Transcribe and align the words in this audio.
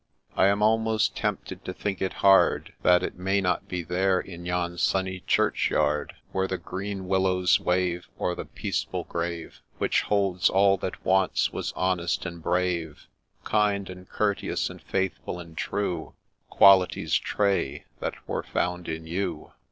I 0.35 0.47
am 0.47 0.63
almost 0.63 1.15
tempted 1.15 1.63
to 1.63 1.73
think 1.73 2.01
it 2.01 2.11
hard 2.25 2.73
That 2.81 3.03
it 3.03 3.19
may 3.19 3.39
not 3.39 3.67
be 3.67 3.83
there, 3.83 4.19
in 4.19 4.47
yon 4.47 4.79
sunny 4.79 5.19
churchyard, 5.27 6.15
Where 6.31 6.47
the 6.47 6.57
green 6.57 7.07
willows 7.07 7.59
wave 7.59 8.07
O'er 8.19 8.33
the 8.33 8.45
peaceful 8.45 9.03
grave, 9.03 9.61
Which 9.77 10.01
holds 10.01 10.49
all 10.49 10.75
that 10.77 11.05
once 11.05 11.53
was 11.53 11.71
honest 11.75 12.25
and 12.25 12.41
brave, 12.41 13.05
Kind, 13.43 13.91
and 13.91 14.09
courteous, 14.09 14.71
and 14.71 14.81
faithful, 14.81 15.37
and 15.39 15.55
true; 15.55 16.15
Qualities, 16.49 17.13
Tray, 17.13 17.85
that 17.99 18.15
were 18.27 18.41
found 18.41 18.89
in 18.89 19.05
you. 19.05 19.51